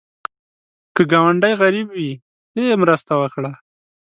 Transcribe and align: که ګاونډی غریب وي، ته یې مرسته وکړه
که 0.95 1.01
ګاونډی 1.11 1.53
غریب 1.61 1.87
وي، 1.93 2.11
ته 2.51 2.59
یې 2.67 2.75
مرسته 2.83 3.11
وکړه 3.21 3.51